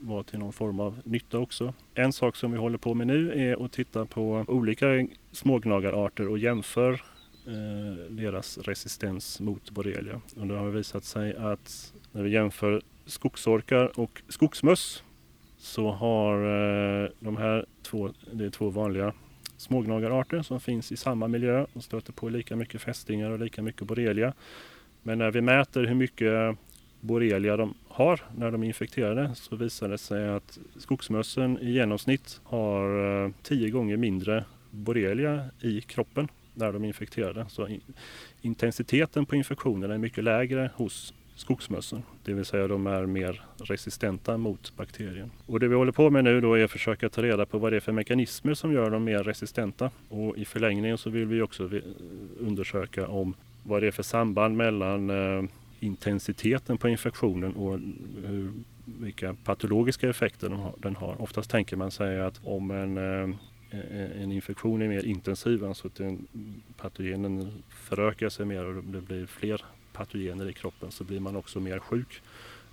[0.00, 1.74] vara till någon form av nytta också.
[1.94, 6.38] En sak som vi håller på med nu är att titta på olika smågnagararter och
[6.38, 6.92] jämför
[7.46, 10.20] eh, deras resistens mot borrelia.
[10.36, 15.02] Och det har visat sig att när vi jämför skogsorkar och skogsmöss
[15.58, 19.12] så har eh, de här två, det är två vanliga
[19.56, 23.86] smågnagararter som finns i samma miljö och stöter på lika mycket fästingar och lika mycket
[23.86, 24.32] borrelia.
[25.02, 26.58] Men när vi mäter hur mycket
[27.00, 32.40] borrelia de har när de är infekterade så visar det sig att skogsmössen i genomsnitt
[32.44, 37.46] har eh, tio gånger mindre borrelia i kroppen när de är infekterade.
[37.48, 37.68] Så
[38.40, 42.02] intensiteten på infektionen är mycket lägre hos skogsmössen.
[42.24, 45.30] Det vill säga de är mer resistenta mot bakterien.
[45.46, 47.72] Och det vi håller på med nu då är att försöka ta reda på vad
[47.72, 49.90] det är för mekanismer som gör dem mer resistenta.
[50.08, 51.82] Och i förlängningen så vill vi också eh,
[52.40, 55.42] undersöka om vad det är för samband mellan eh,
[55.80, 57.78] intensiteten på infektionen och
[58.26, 58.52] hur,
[58.84, 61.22] vilka patologiska effekter den har.
[61.22, 66.00] Oftast tänker man sig att om en, eh, en infektion är mer intensiv, alltså att
[66.76, 71.60] patogenen förökar sig mer och det blir fler patogener i kroppen så blir man också
[71.60, 72.22] mer sjuk.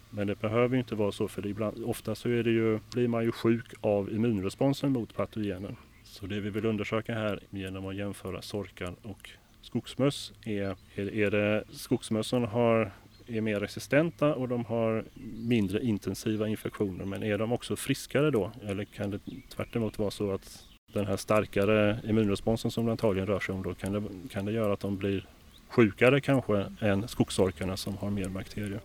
[0.09, 3.23] Men det behöver inte vara så för ibland, ofta så är det ju, blir man
[3.23, 5.75] ju sjuk av immunresponsen mot patogenen.
[6.03, 9.29] Så det vi vill undersöka här genom att jämföra sorkar och
[9.65, 12.91] skogsmöss är, är, är det skogsmössen har,
[13.27, 15.05] är mer resistenta och de har
[15.47, 17.05] mindre intensiva infektioner.
[17.05, 18.51] Men är de också friskare då?
[18.63, 23.39] Eller kan det tvärtemot vara så att den här starkare immunresponsen som det antagligen rör
[23.39, 25.27] sig om då kan det, kan det göra att de blir
[25.69, 28.81] sjukare kanske än skogsorkarna som har mer bakterier.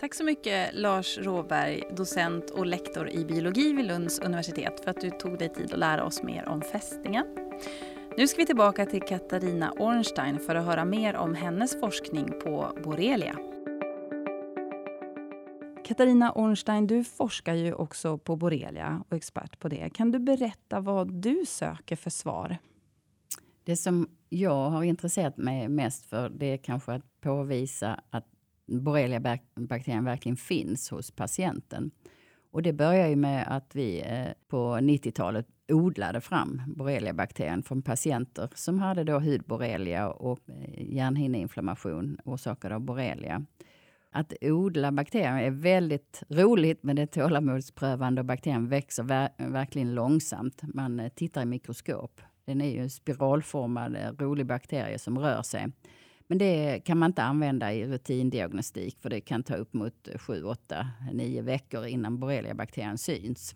[0.00, 5.00] Tack så mycket Lars Råberg, docent och lektor i biologi vid Lunds universitet för att
[5.00, 7.26] du tog dig tid att lära oss mer om fästingen.
[8.16, 12.78] Nu ska vi tillbaka till Katarina Ornstein för att höra mer om hennes forskning på
[12.84, 13.38] borrelia.
[15.84, 19.90] Katarina Ornstein, du forskar ju också på borrelia och är expert på det.
[19.94, 22.56] Kan du berätta vad du söker för svar?
[23.64, 28.26] Det som jag har intresserat mig mest för det är kanske att påvisa att
[28.66, 31.90] borreliabakterien verkligen finns hos patienten.
[32.50, 38.48] Och det börjar ju med att vi eh, på 90-talet odlade fram borreliabakterien från patienter
[38.54, 43.44] som hade då hudborrelia och eh, hjärnhinneinflammation orsakad av borrelia.
[44.10, 49.94] Att odla bakterier är väldigt roligt men det är tålamodsprövande och bakterien växer ver verkligen
[49.94, 50.62] långsamt.
[50.74, 52.20] Man eh, tittar i mikroskop.
[52.44, 55.66] Den är ju en spiralformad eh, rolig bakterie som rör sig.
[56.26, 60.44] Men det kan man inte använda i rutindiagnostik för det kan ta upp mot 7,
[60.44, 63.54] 8, 9 veckor innan borreliabakterien syns.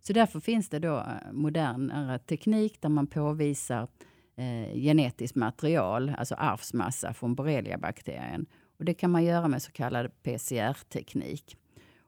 [0.00, 3.88] Så därför finns det då eh, modernare teknik där man påvisar
[4.36, 8.46] eh, genetiskt material, alltså arvsmassa från borreliabakterien.
[8.78, 11.56] Och det kan man göra med så kallad PCR-teknik.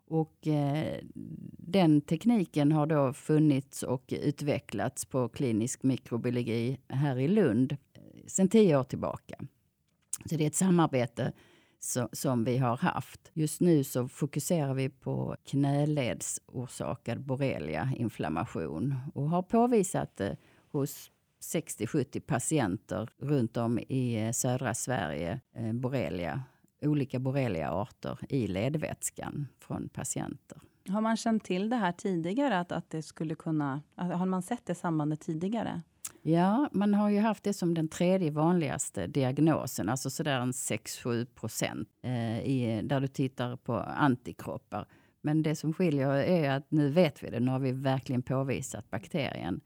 [0.06, 0.98] Och eh,
[1.58, 8.48] den tekniken har då funnits och utvecklats på klinisk mikrobiologi här i Lund eh, sedan
[8.48, 9.36] tio år tillbaka.
[10.26, 11.32] Så det är ett samarbete
[12.12, 13.30] som vi har haft.
[13.32, 18.94] Just nu så fokuserar vi på knäledsorsakad borreliainflammation.
[19.14, 20.36] och har påvisat det
[20.70, 26.42] hos 60-70 patienter runt om i eh, södra Sverige, eh, borrelia
[26.82, 30.60] olika borreliaarter i ledvätskan från patienter.
[30.88, 32.58] Har man känt till det här tidigare?
[32.58, 35.82] Att, att det skulle kunna, har man sett det sambandet tidigare?
[36.24, 41.24] Ja, man har ju haft det som den tredje vanligaste diagnosen, alltså sådär en 6-7
[41.24, 44.86] procent, eh, där du tittar på antikroppar.
[45.20, 48.90] Men det som skiljer är att nu vet vi det, nu har vi verkligen påvisat
[48.90, 49.60] bakterien.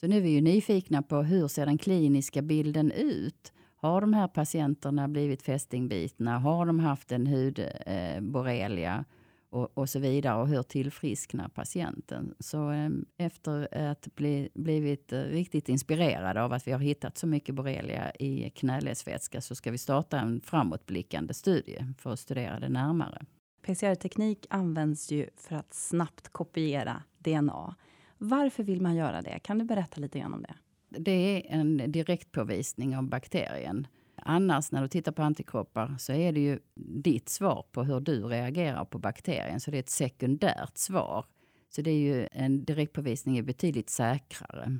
[0.00, 3.52] Så nu är vi ju nyfikna på hur ser den kliniska bilden ut?
[3.76, 6.38] Har de här patienterna blivit fästingbitna?
[6.38, 8.94] Har de haft en hudborrelia?
[8.94, 9.04] Eh,
[9.52, 10.40] och, och, så vidare.
[10.40, 12.34] Och hur tillfrisknar patienten?
[12.38, 17.26] Så eh, efter att bli, blivit eh, riktigt inspirerad av att vi har hittat så
[17.26, 22.68] mycket borrelia i knäledsvätska så ska vi starta en framåtblickande studie för att studera det
[22.68, 23.24] närmare.
[23.62, 27.76] PCR-teknik används ju för att snabbt kopiera DNA.
[28.18, 29.38] Varför vill man göra det?
[29.38, 30.54] Kan du berätta lite grann om det?
[30.98, 33.86] det är en direktpåvisning av bakterien.
[34.24, 38.24] Annars när du tittar på antikroppar så är det ju ditt svar på hur du
[38.24, 39.60] reagerar på bakterien.
[39.60, 41.24] Så det är ett sekundärt svar.
[41.68, 44.78] Så det är ju en direktpåvisning är betydligt säkrare.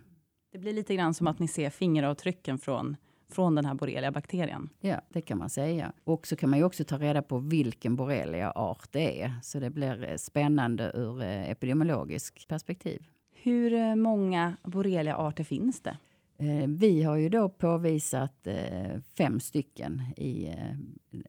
[0.53, 2.97] Det blir lite grann som att ni ser fingeravtrycken från
[3.33, 4.69] från den här borrelia-bakterien.
[4.81, 5.93] Ja, det kan man säga.
[6.05, 9.35] Och så kan man ju också ta reda på vilken borrelia-art det är.
[9.43, 13.07] Så det blir eh, spännande ur eh, epidemiologiskt perspektiv.
[13.35, 15.97] Hur eh, många borrelia-arter finns det?
[16.43, 20.47] Eh, vi har ju då påvisat eh, fem stycken i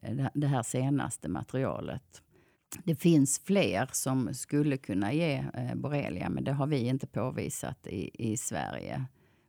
[0.01, 2.21] eh, det här senaste materialet.
[2.83, 5.43] Det finns fler som skulle kunna ge
[5.75, 9.05] borrelia, men det har vi inte påvisat i, i Sverige.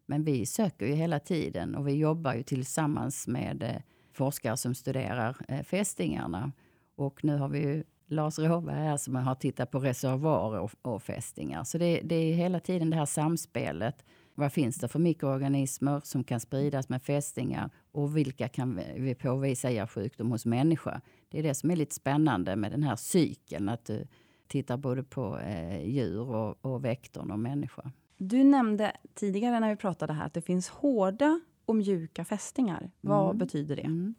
[0.07, 5.63] Men vi söker ju hela tiden och vi jobbar ju tillsammans med forskare som studerar
[5.63, 6.53] fästingarna.
[6.97, 11.03] Och nu har vi ju Lars Råberg här som har tittat på reservoarer och, och
[11.03, 11.65] fästingar.
[11.65, 16.25] Så det, det, är hela tiden det här samspelet vad finns det för mikroorganismer som
[16.25, 21.01] kan spridas med fästingar och vilka kan vi påvisa ger sjukdom hos människa?
[21.29, 24.07] Det är det som är lite spännande med den här cykeln, att du
[24.49, 27.91] tittar både på eh, djur och, och vektorn och människa.
[28.17, 32.91] Du nämnde tidigare när vi pratade här att det finns hårda och mjuka fästingar.
[33.01, 33.39] Vad Mm.
[33.39, 33.83] betyder det?
[33.83, 34.15] Mm.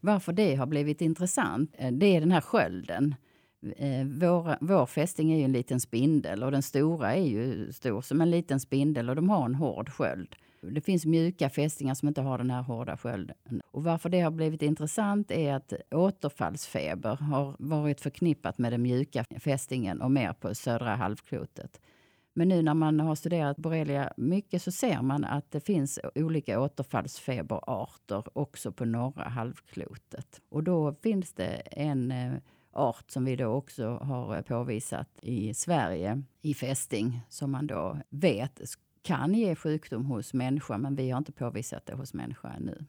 [0.00, 3.14] Varför det har blivit intressant, eh, det är den här skölden.
[3.76, 8.02] Eh, Vår, vår fästing är ju en liten spindel och den stora är ju stor
[8.02, 10.36] som en liten spindel och de har en hård sköld.
[10.72, 13.36] Det finns mjuka fästingar som inte har den här hårda skölden.
[13.70, 19.24] Och varför det har blivit intressant är att återfallsfeber har varit förknippat med den mjuka
[19.40, 21.80] fästingen och mer på södra halvklotet.
[22.36, 26.60] Men nu när man har studerat borrelia mycket så ser man att det finns olika
[26.60, 30.40] återfallsfeberarter också på norra halvklotet.
[30.48, 32.32] Och då finns det en eh,
[32.74, 38.60] art som vi då också har påvisat i Sverige i fästing som man då vet
[39.02, 42.84] kan ge sjukdom hos människa men vi har inte påvisat det hos människa ännu.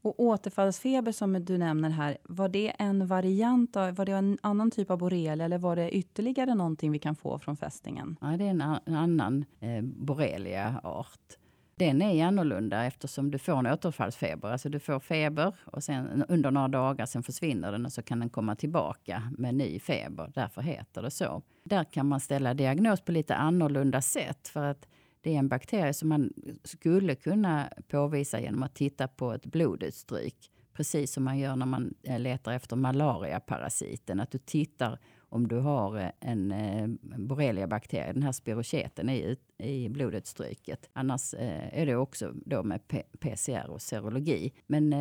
[0.00, 4.70] Och återfallsfeber som du nämner här, var det en variant av, var det en annan
[4.70, 8.16] typ av borrelia eller var det ytterligare någonting vi kan få från fästingen?
[8.20, 11.38] Ja, det är en, en annan eh, borrelia-art.
[11.78, 14.48] Den är annorlunda eftersom du får en återfallsfeber.
[14.48, 18.20] Alltså du får feber och sen under några dagar sen försvinner den och så kan
[18.20, 20.30] den komma tillbaka med ny feber.
[20.34, 21.42] Därför heter det så.
[21.64, 24.88] Där kan man ställa diagnos på lite annorlunda sätt för att
[25.20, 26.32] det är en bakterie som man
[26.64, 30.50] skulle kunna påvisa genom att titta på ett blodutstryk.
[30.72, 34.20] Precis som man gör när man eh, letar efter malariaparasiten.
[34.20, 36.86] Att du tittar om du har eh, en eh,
[37.18, 40.90] borreliabakterie, den här spirocheten i, ut- i blodutstryket.
[40.92, 42.80] Annars eh, är det också då med
[43.20, 44.52] PCR och serologi.
[44.66, 44.92] Men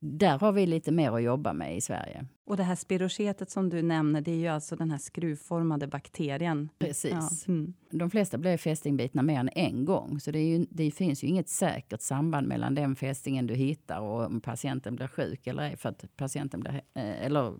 [0.00, 2.26] där har vi lite mer att jobba med i Sverige.
[2.44, 6.68] Och det här spirochetet som du nämner, det är ju alltså den här skruvformade bakterien.
[6.78, 7.12] Precis.
[7.12, 7.74] Ja, mm.
[7.90, 10.20] De flesta blir fästingbitna mer än en gång.
[10.20, 14.26] Så det, ju, det finns ju inget säkert samband mellan den fästingen du hittar och
[14.26, 15.76] om patienten blir sjuk eller ej.
[15.76, 17.54] För att patienten blir, eh, eller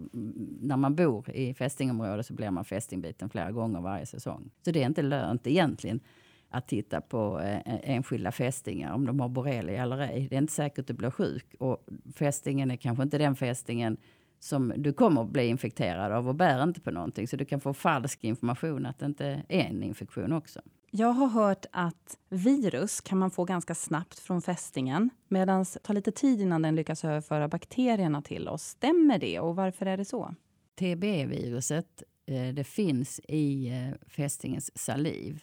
[0.60, 4.50] när man bor i fästingområde så blir man fästingbiten flera gånger varje säsong.
[4.64, 6.00] Så det är inte lönt egentligen
[6.50, 10.26] att titta på eh, enskilda fästingar, om de har borrelia eller ej.
[10.30, 11.54] Det är inte säkert att du blir sjuk.
[11.58, 13.96] Och fästingen är kanske inte den fästingen
[14.40, 17.28] som du kommer att bli infekterad av och bär inte på någonting.
[17.28, 20.60] Så du kan få falsk information att det inte är en infektion också.
[20.90, 25.94] Jag har hört att virus kan man få ganska snabbt från fästingen medan det tar
[25.94, 28.62] lite tid innan den lyckas överföra bakterierna till oss.
[28.62, 30.34] Stämmer det och varför är det så?
[30.78, 35.42] TBE-viruset eh, det finns i eh, fästingens saliv.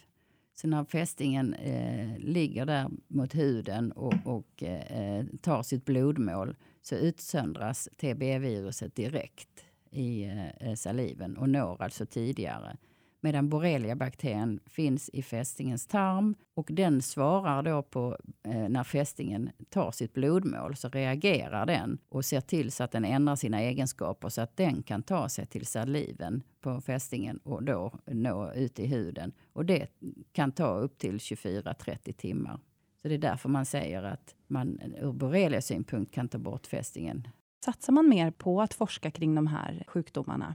[0.54, 6.94] Så när fästingen eh, ligger där mot huden och, och eh, tar sitt blodmål så
[6.94, 10.24] utsöndras TBE-viruset direkt i
[10.60, 12.76] eh, saliven och når alltså tidigare.
[13.24, 19.90] Medan borreliabakterien finns i fästingens tarm och den svarar då på eh, när fästingen tar
[19.90, 24.40] sitt blodmål så reagerar den och ser till så att den ändrar sina egenskaper så
[24.40, 29.32] att den kan ta sig till saliven på fästingen och då nå ut i huden.
[29.52, 29.88] Och det
[30.32, 32.60] kan ta upp till 24-30 timmar.
[33.02, 37.28] Så det är därför man säger att man ur borreliasynpunkt kan ta bort fästingen
[37.64, 40.54] Satsar man mer på att forska kring de här sjukdomarna?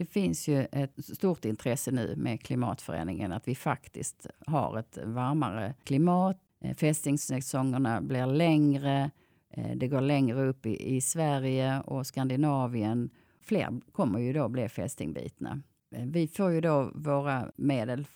[0.00, 5.74] Det finns ju ett stort intresse nu med klimatförändringen, att vi faktiskt har ett varmare
[5.84, 6.36] klimat.
[6.60, 9.10] Eh, fästingssäsongerna blir längre,
[9.50, 13.10] eh, det går längre upp i, i Sverige och Skandinavien.
[13.40, 15.62] Fler kommer ju då bli fästingbitna.
[15.94, 18.06] Eh, vi får ju då våra medel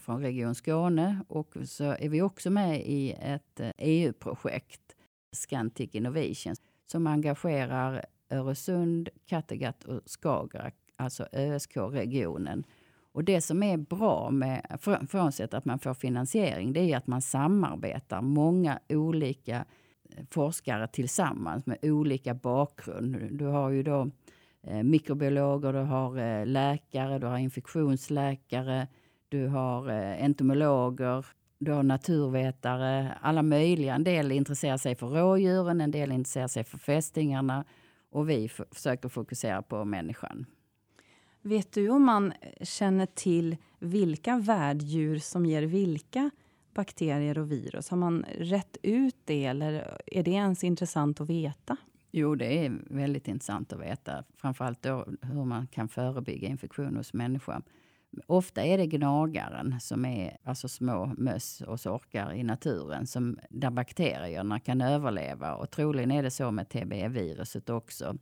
[0.00, 4.96] från Region Skåne och så är vi också med i ett e EU-projekt,
[5.32, 6.54] Scantic Innovation,
[6.86, 12.64] som engagerar Öresund, Kattegatt och Skagerrak, alltså ÖSK-regionen.
[13.12, 17.22] Och det som är bra med, frånsett att man får finansiering, det är att man
[17.22, 19.64] samarbetar många olika
[20.10, 23.28] eh, forskare tillsammans med olika bakgrund.
[23.30, 24.10] Du har ju då
[24.62, 28.86] eh, mikrobiologer, du har eh, läkare, du har infektionsläkare,
[29.28, 31.26] du har eh, entomologer,
[31.58, 33.94] du har naturvetare, alla möjliga.
[33.94, 37.64] En del intresserar sig för rådjuren, en del intresserar sig för fästingarna
[38.10, 40.46] och vi försöker fokusera på människan.
[41.42, 42.32] Vet du om man
[42.62, 46.30] känner till vilka värddjur som ger vilka
[46.74, 47.88] bakterier och virus?
[47.88, 51.76] Har man rätt ut det eller är det ens intressant att veta?
[52.10, 54.24] Jo, det är väldigt intressant att veta.
[54.36, 57.62] Framförallt då hur man kan förebygga infektion hos människa.
[58.26, 63.70] Ofta är det gnagaren som är alltså små möss och sorkar i naturen som, där
[63.70, 65.54] bakterierna kan överleva.
[65.54, 68.18] Och troligen är det så med TBE-viruset också.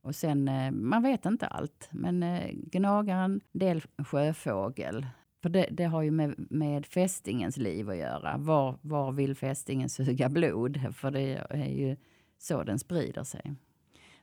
[0.00, 5.06] Och sen, eh, man vet inte allt, men eh, gnagaren, del sjöfågel
[5.42, 8.36] För det, det, har ju med, med fästingens liv att göra.
[8.38, 10.80] Var, var vill fästingen suga blod?
[10.94, 11.96] För det är ju
[12.38, 13.54] så den sprider sig.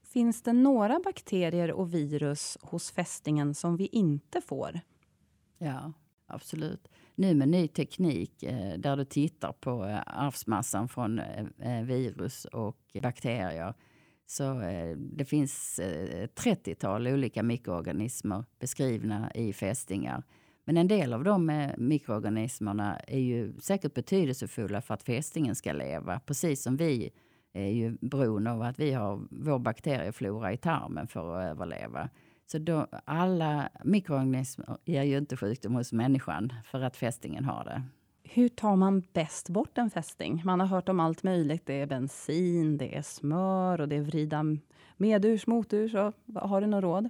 [0.04, 4.80] Finns det några bakterier och virus hos fästingen som vi inte får?
[5.58, 5.94] Ja,
[6.28, 6.88] absolut.
[7.16, 11.22] Nu med ny teknik eh, där du tittar på arvsmassan från
[11.84, 13.74] virus och bakterier.
[14.26, 20.24] Så eh, det finns eh, ett 30-tal olika mikroorganismer beskrivna i fästingar.
[20.66, 25.74] Men en del av de eh, mikroorganismerna är ju säkert betydelsefulla för att fästingen ska
[25.74, 26.20] leva.
[26.20, 27.12] Precis som vi
[27.54, 32.10] är ju beroende av att vi har vår bakterieflora i tarmen för att överleva.
[32.48, 37.84] Så då, alla mikroorganismer ger ju inte sjukdom hos människan för att fästingen har det.
[38.28, 40.42] Hur tar man bäst bort en fästing?
[40.46, 41.66] Man har hört om allt möjligt.
[41.66, 44.44] Det är bensin, det är smör och det är vrida
[44.98, 45.94] medurs, moturs.
[46.36, 47.10] Har du något råd?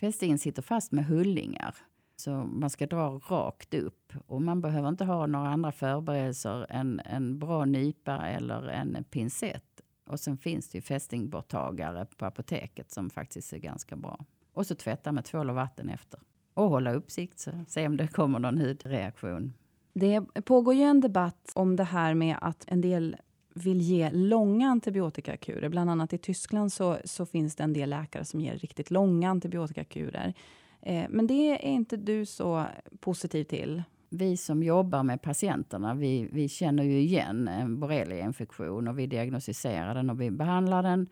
[0.00, 1.74] Fästingen sitter fast med hullingar.
[2.16, 4.12] Så man ska dra rakt upp.
[4.26, 9.80] Och man behöver inte ha några andra förberedelser än en bra nypa eller en pincett.
[10.06, 14.24] Och sen finns det ju fästingborttagare på apoteket som faktiskt är ganska bra.
[14.52, 16.20] Och så tvätta med tvål och vatten efter.
[16.54, 19.52] Och hålla uppsikt, så se om det kommer någon hudreaktion.
[19.98, 23.16] Det pågår ju en debatt om det här med att en del
[23.54, 25.68] vill ge långa antibiotikakurer.
[25.68, 29.30] Bland annat i Tyskland så, så finns det en del läkare som ger riktigt långa
[29.30, 30.34] antibiotikakurer.
[30.82, 32.64] Eh, men det är inte du så
[33.00, 33.82] positiv till?
[34.08, 39.06] Vi som jobbar med patienterna, vi, vi känner ju igen eh, en borreliainfektion och vi
[39.06, 41.08] diagnostiserar den och vi behandlar den.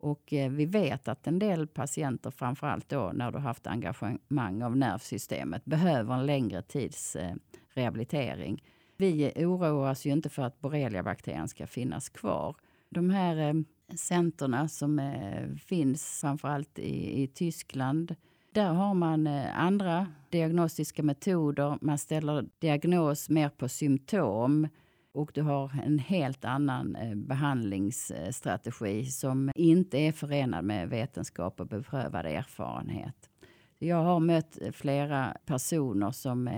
[0.00, 4.76] Och eh, vi vet att en del patienter, framförallt då när du haft engagemang av
[4.76, 7.34] nervsystemet, behöver en längre tids eh,
[7.78, 8.62] rehabilitering.
[8.96, 12.56] Vi oroas ju inte för att borreliabakterien ska finnas kvar.
[12.90, 13.54] De här eh,
[13.96, 18.14] centerna som eh, finns framförallt i, i Tyskland,
[18.52, 21.78] där har man eh, andra diagnostiska metoder.
[21.80, 24.68] Man ställer diagnos mer på symptom
[25.12, 32.26] och du har en helt annan behandlingsstrategi som inte är förenad med vetenskap och beprövad
[32.26, 33.30] erfarenhet.
[33.78, 36.50] Jag har mött flera personer som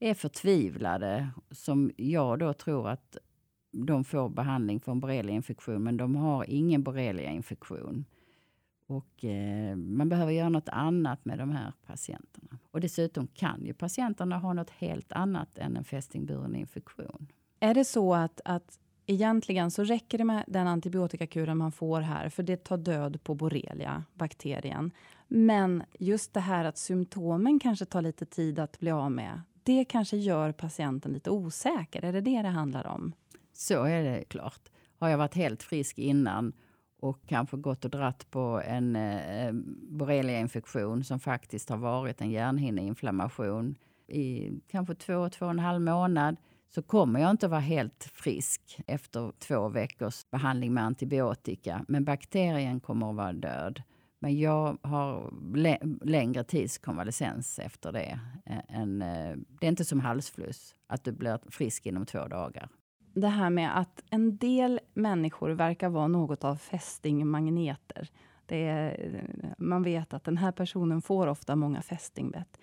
[0.00, 3.16] är förtvivlade, som jag då tror att
[3.72, 8.04] de får behandling för en borreliainfektion, men de har ingen borreliainfektion.
[8.86, 12.58] Och eh, man behöver göra något annat med de här patienterna.
[12.70, 17.26] Och dessutom kan ju patienterna ha något helt annat än en fästingburen infektion.
[17.60, 22.28] Är det så att, att egentligen så räcker det med den antibiotikakuren man får här,
[22.28, 24.90] för det tar död på borrelia, bakterien.
[25.28, 29.40] Men just det här att symptomen kanske tar lite tid att bli av med,
[29.76, 32.04] det kanske gör patienten lite osäker.
[32.04, 33.12] Är det det det handlar om?
[33.52, 34.60] Så är det klart.
[34.98, 36.52] Har jag varit helt frisk innan
[37.00, 39.52] och kanske gått och dratt på en eh, eh,
[39.90, 43.74] borreliainfektion som faktiskt har varit en hjärnhinneinflammation
[44.08, 46.36] i kanske två, två och en halv månad
[46.74, 51.84] så kommer jag inte vara helt frisk efter två veckors behandling med antibiotika.
[51.88, 53.82] Men bakterien kommer att vara död.
[54.22, 55.32] Men jag har
[56.06, 58.20] längre tids konvalescens efter det.
[58.68, 62.68] En, eh, det är inte som halsfluss, att du blir frisk inom två dagar.
[63.14, 68.08] Det här med att en del människor verkar vara något av fästingmagneter.
[68.46, 69.24] Det är,
[69.58, 72.58] man vet att den här personen får ofta många fästingbett.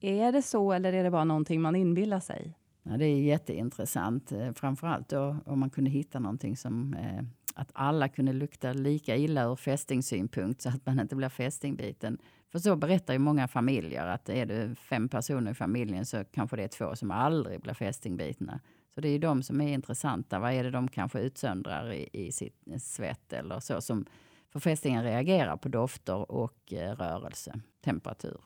[0.00, 2.54] Är det så eller är det bara någonting man inbillar sig?
[2.82, 4.32] Ja, det är jätteintressant.
[4.32, 7.22] Eh, framförallt då om man kunde hitta någonting som eh,
[7.60, 12.18] att alla kunde lukta lika illa ur fästingsynpunkt så att man inte blir fästingbiten.
[12.52, 16.56] För så berättar ju många familjer att är det fem personer i familjen så kanske
[16.56, 18.60] det är två som aldrig blir fästingbitna.
[18.94, 20.38] Så det är ju de som är intressanta.
[20.38, 24.06] Vad är det de kanske utsöndrar i, i sitt eh, svett eller så som
[24.52, 28.40] för fästingen reagerar på dofter och eh, rörelse, temperatur.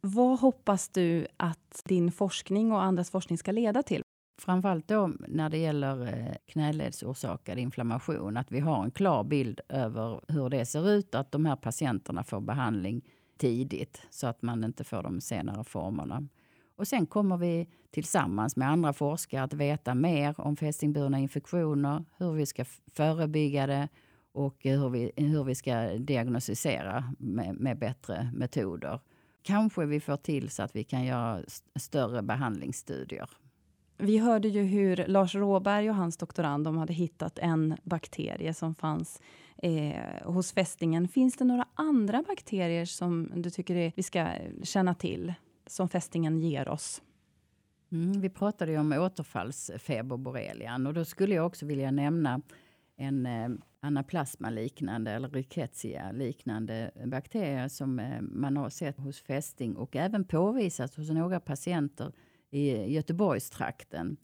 [0.00, 4.02] Vad hoppas du att din forskning och andras forskning ska leda till?
[4.38, 10.20] Framförallt då när det gäller eh, knäledsorsakad inflammation, att vi har en klar bild över
[10.28, 13.02] hur det ser ut, att de här patienterna får behandling
[13.36, 16.28] tidigt så att man inte får de senare formerna.
[16.76, 22.32] Och sen kommer vi tillsammans med andra forskare att veta mer om fästingburna infektioner, hur
[22.32, 23.88] vi ska förebygga det
[24.32, 29.00] och hur vi, hur vi ska diagnostisera med, med bättre metoder
[29.42, 31.42] kanske vi får till så att vi kan göra
[31.76, 33.30] större behandlingsstudier.
[33.98, 38.74] Vi hörde ju hur Lars Råberg och hans doktorand de hade hittat en bakterie som
[38.74, 39.20] fanns
[39.62, 41.08] eh, hos fästingen.
[41.08, 44.28] Finns det några andra bakterier som du tycker är, vi ska
[44.62, 45.34] känna till,
[45.66, 47.02] som fästingen ger oss?
[47.92, 52.40] Mm, vi pratade ju om återfallsfeber borrelian och då skulle jag också vilja nämna
[52.96, 53.48] en eh,
[53.80, 61.10] anaplasma-liknande eller rickettsia-liknande bakterier som eh, man har sett hos fästing och även påvisat hos
[61.10, 62.12] några patienter
[62.52, 64.16] i Göteborgstrakten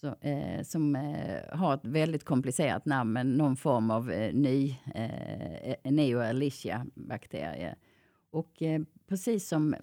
[0.00, 4.76] så, eh, som eh, har ett väldigt komplicerat namn, men någon form av eh, ny
[4.94, 7.74] eh, eh neo-alicia bakterie.
[8.30, 9.74] Och eh, precis som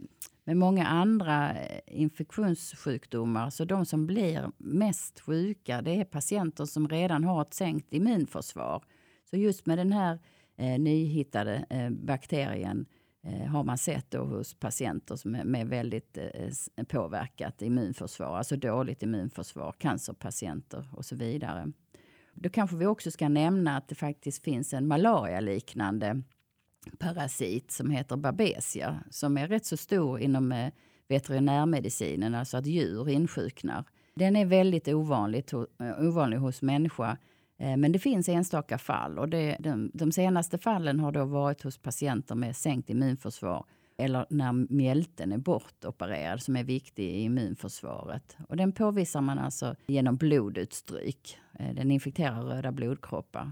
[0.44, 6.90] med många andra eh, infektionssjukdomar, så de som blir mest sjuka, det är patienter som
[6.90, 8.84] redan har ett sänkt immunförsvar.
[9.30, 10.20] Så just med den här
[10.58, 12.93] eh, nyhittade eh, bakterien eh,
[13.26, 18.56] Eh, har man sett då hos patienter som är med väldigt eh, påverkat immunförsvar, alltså
[18.56, 21.72] dåligt immunförsvar, cancerpatienter och så vidare.
[22.34, 26.22] Då kanske vi också ska nämna att det faktiskt finns en malarialiknande
[27.00, 30.74] parasit som heter babesia som är rätt så stor inom eh,
[31.08, 33.86] veterinärmedicinen, alltså att djur insjuknar.
[34.16, 35.54] Den är väldigt ovanligt,
[36.00, 37.18] ovanlig hos människa
[37.64, 41.62] Eh, men det finns enstaka fall och det, de, de senaste fallen har då varit
[41.62, 43.66] hos patienter med sänkt immunförsvar
[43.98, 48.38] eller när mjälten är bortopererad som är viktig i immunförsvaret.
[48.50, 51.38] Och den påvisar man alltså genom blodutstryk.
[51.60, 53.52] Eh, den infekterar röda blodkroppar.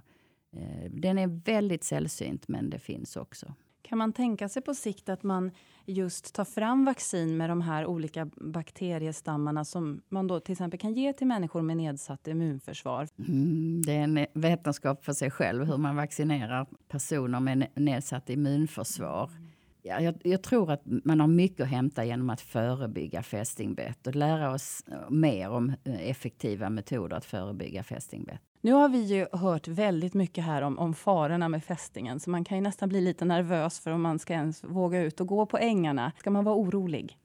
[0.56, 3.54] Eh, den är väldigt sällsynt men det finns också.
[3.82, 5.52] Kan man tänka sig på sikt att man
[5.86, 10.94] just tar fram vaccin med de här olika bakteriestammarna som man då till exempel kan
[10.94, 13.08] ge till människor med nedsatt immunförsvar?
[13.28, 19.30] Mm, det är en vetenskap för sig själv hur man vaccinerar personer med nedsatt immunförsvar.
[19.84, 24.16] Ja, jag, jag, tror att man har mycket att hämta genom att förebygga fästingbett och
[24.16, 28.42] lära oss mer om eh, effektiva metoder att förebygga fästingbett.
[28.64, 32.44] Nu har vi ju hört väldigt mycket här om, om farorna med fästingen, så man
[32.44, 35.46] kan ju nästan bli lite nervös för om man ska ens våga ut och gå
[35.46, 36.12] på ängarna.
[36.18, 37.18] Ska man vara orolig?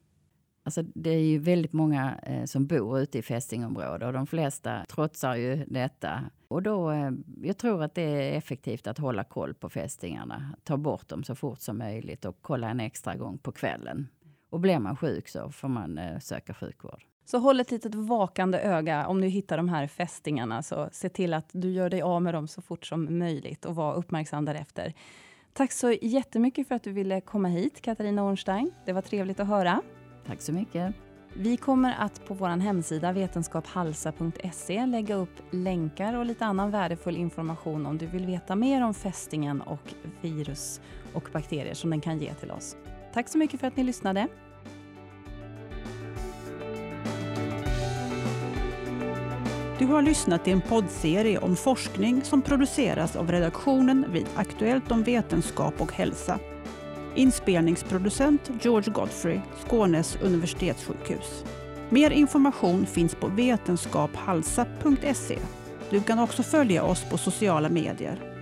[0.62, 4.84] Alltså, det är ju väldigt många eh, som bor ute i fästingområden och de flesta
[4.88, 6.24] trotsar ju detta.
[6.48, 7.10] Och då, eh,
[7.42, 10.56] jag tror att det är effektivt att hålla koll på fästingarna.
[10.64, 14.08] Ta bort dem så fort som möjligt och kolla en extra gång på kvällen.
[14.50, 17.02] Och blir man sjuk så får man eh, söka sjukvård.
[17.26, 20.62] Så håll ett litet vakande öga om du hittar de här fästingarna.
[20.62, 23.74] Så se till att du gör dig av med dem så fort som möjligt och
[23.74, 24.92] var uppmärksam därefter.
[25.52, 28.70] Tack så jättemycket för att du ville komma hit, Katarina Ornstein.
[28.84, 29.82] Det var trevligt att höra.
[30.26, 30.94] Tack så mycket.
[31.34, 37.86] Vi kommer att på vår hemsida vetenskaphalsa.se lägga upp länkar och lite annan värdefull information
[37.86, 40.80] om du vill veta mer om fästingen och virus
[41.14, 42.76] och bakterier som den kan ge till oss.
[43.12, 44.28] Tack så mycket för att ni lyssnade.
[49.78, 55.02] Du har lyssnat till en poddserie om forskning som produceras av redaktionen vid Aktuellt om
[55.02, 56.38] vetenskap och hälsa.
[57.14, 61.44] Inspelningsproducent George Godfrey, Skånes universitetssjukhus.
[61.88, 65.38] Mer information finns på vetenskaphalsa.se.
[65.90, 68.35] Du kan också följa oss på sociala medier.